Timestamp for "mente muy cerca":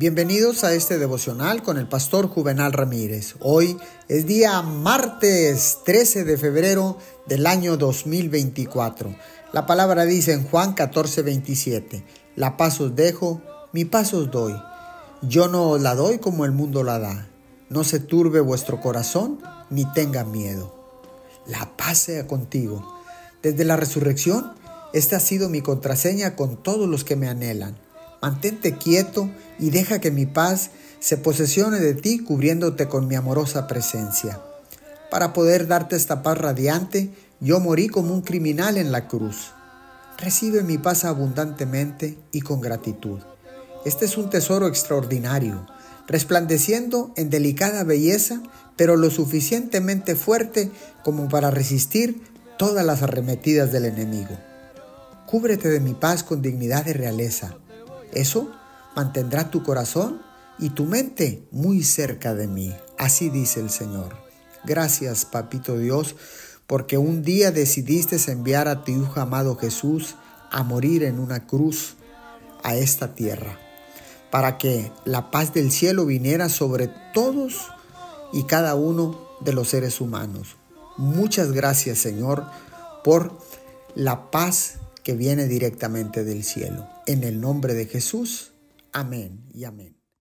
60.84-62.34